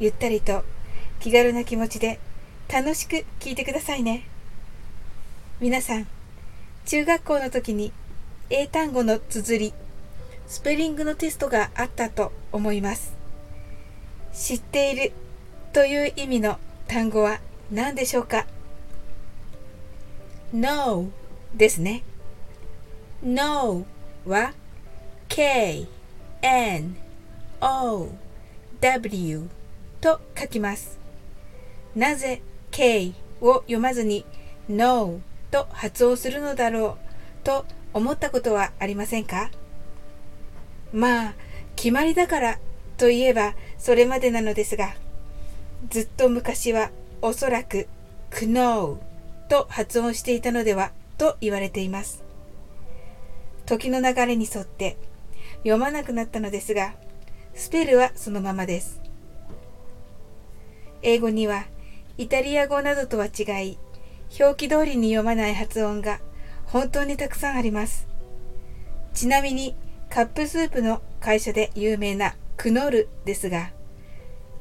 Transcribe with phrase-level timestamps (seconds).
[0.00, 0.64] ゆったりと
[1.20, 2.20] 気軽な気持ちで
[2.72, 4.28] 楽しく聞いてくださいね。
[5.60, 6.06] 皆さん、
[6.86, 7.92] 中学校の時に
[8.50, 9.74] 英単語の綴り、
[10.46, 13.16] スペリングのテストがあったと思います。
[14.32, 15.12] 知っている
[15.72, 17.40] という意味の単語は
[17.72, 18.46] 何でしょうか
[20.52, 21.10] ?No
[21.54, 22.04] ですね。
[23.22, 23.84] No
[24.24, 24.52] は
[25.28, 25.86] K,
[26.42, 26.94] N,
[27.60, 28.08] O,
[28.80, 29.57] W
[30.00, 30.98] と書きます。
[31.94, 34.24] なぜ K を読まずに
[34.68, 36.98] No と発音するのだろ
[37.42, 39.50] うと思ったことはありませんか？
[40.92, 41.34] まあ、
[41.76, 42.58] 決まりだから
[42.96, 44.94] といえばそれまでなのですが、
[45.90, 46.90] ずっと昔は
[47.22, 47.88] おそらく
[48.30, 48.98] Kno
[49.48, 52.22] と発音していたのではと言われています。
[53.66, 54.96] 時の流れに沿って
[55.58, 56.94] 読まなくなったのですが、
[57.54, 59.00] スペルはそのままです。
[61.02, 61.64] 英語には
[62.16, 63.78] イタリア語などとは違い、
[64.40, 66.20] 表記通りに読まない発音が
[66.66, 68.08] 本当にたくさんあります。
[69.14, 69.76] ちなみに
[70.10, 73.70] カップスープの会社で有名なクノールですが、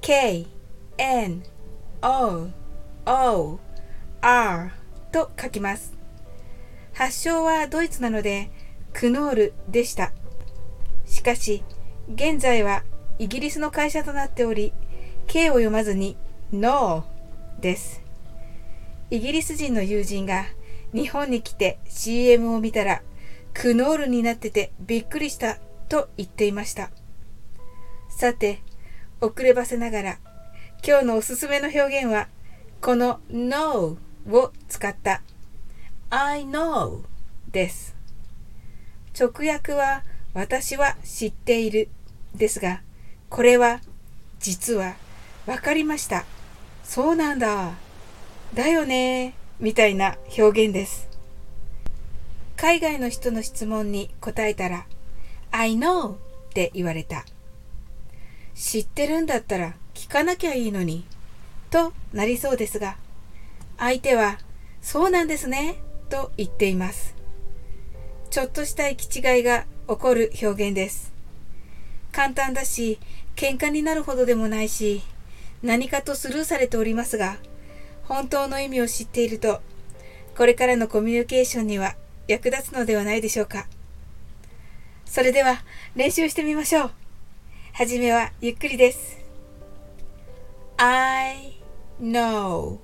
[0.01, 0.45] K,
[0.97, 1.43] N,
[2.01, 2.47] O,
[3.05, 3.59] O,
[4.21, 4.71] R
[5.11, 5.97] と書きます。
[6.93, 8.49] 発祥はドイツなので、
[8.93, 10.11] クノールでした。
[11.05, 11.63] しかし、
[12.13, 12.83] 現在は
[13.19, 14.73] イギリスの会社となっており、
[15.27, 16.17] K を読まずに
[16.51, 17.03] No
[17.59, 18.01] です。
[19.09, 20.45] イギリス人の友人が
[20.93, 23.01] 日本に来て CM を見たら
[23.53, 25.57] クノールになっててびっくりした
[25.89, 26.89] と言っていました。
[28.09, 28.61] さて、
[29.19, 30.19] 遅ればせながら
[30.85, 32.29] 今日のおすすめの表現は
[32.81, 33.97] この No
[34.29, 35.21] を使った
[36.09, 37.01] I know
[37.51, 37.93] です。
[39.19, 40.03] 直訳は
[40.33, 41.89] 私は知っている
[42.35, 42.83] ですが、
[43.29, 43.81] これは
[44.39, 44.95] 実は
[45.45, 46.23] 分かりました。
[46.87, 47.73] そうなんだ。
[48.53, 49.33] だよね。
[49.59, 51.09] みたいな表現です。
[52.55, 54.87] 海外の人の質問に答えたら、
[55.51, 56.17] I know っ
[56.53, 57.25] て言われた。
[58.55, 61.05] 知ってるんだったら聞かなきゃいいのに、
[61.69, 62.95] となりそうですが、
[63.77, 64.39] 相手は、
[64.81, 65.75] そうなんですね、
[66.09, 67.15] と言っています。
[68.29, 71.11] ちょっとした行き違いが起こる表現です。
[72.13, 72.97] 簡単だし、
[73.35, 75.03] 喧嘩になるほどでもないし、
[75.63, 77.37] 何かとスルーされておりますが、
[78.03, 79.61] 本当の意味を知っていると、
[80.35, 81.95] これからのコミュニケーションには
[82.27, 83.67] 役立つのではないでしょうか。
[85.05, 85.63] それでは
[85.95, 86.91] 練習してみましょう。
[87.73, 89.19] はじめはゆっくりです。
[90.77, 91.59] I
[91.99, 92.77] know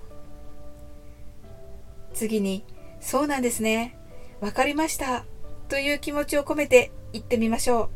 [2.13, 2.63] 次に、
[3.01, 3.97] そうなんですね。
[4.39, 5.25] わかりました。
[5.69, 7.89] という気持ちを込めて言ってみましょう。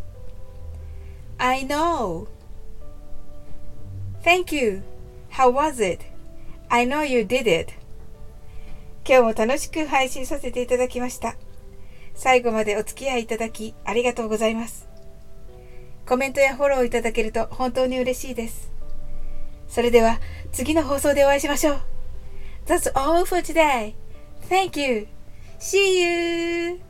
[1.39, 2.27] I know
[4.27, 4.83] Thank you.
[5.29, 6.03] How was it?
[6.67, 7.71] I know you did it.
[9.07, 11.37] 今日も楽しく配信させていただきました。
[12.13, 14.89] 最後までお付き合いいただきありがとうございます。
[16.05, 18.69] コメントやフォローいただけると本当に嬉しいです。
[19.69, 20.19] それでは
[20.51, 21.81] 次の放送でお会いしましょう。
[22.65, 23.93] That's all for today.
[24.49, 25.07] Thank you.
[25.57, 26.86] See you.